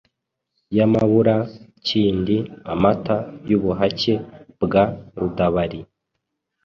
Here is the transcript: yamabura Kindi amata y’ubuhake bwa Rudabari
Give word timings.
yamabura 0.77 1.35
Kindi 1.87 2.35
amata 2.73 3.17
y’ubuhake 3.49 4.13
bwa 4.63 4.83
Rudabari 5.19 5.79